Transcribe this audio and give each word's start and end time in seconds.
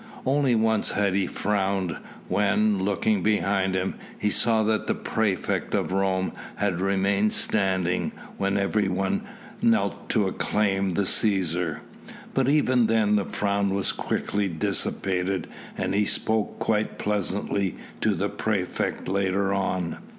Only 0.25 0.55
once 0.55 0.93
had 0.93 1.13
he 1.13 1.27
frowned, 1.27 1.95
when, 2.27 2.79
looking 2.83 3.21
behind 3.21 3.75
him, 3.75 3.93
he 4.17 4.31
saw 4.31 4.63
that 4.63 4.87
the 4.87 4.95
praefect 4.95 5.75
of 5.75 5.91
Rome 5.91 6.31
had 6.55 6.81
remained 6.81 7.33
standing 7.33 8.11
when 8.37 8.57
everyone 8.57 9.21
knelt 9.61 10.09
to 10.09 10.25
acclaim 10.25 10.95
the 10.95 11.03
Cæsar. 11.03 11.81
But 12.33 12.49
even 12.49 12.87
then 12.87 13.15
the 13.15 13.25
frown 13.25 13.75
was 13.75 13.91
quickly 13.91 14.47
dissipated 14.47 15.47
and 15.77 15.93
he 15.93 16.05
spoke 16.05 16.57
quite 16.57 16.97
pleasantly 16.97 17.75
to 17.99 18.15
the 18.15 18.27
praefect 18.29 19.07
later 19.07 19.53
on. 19.53 19.99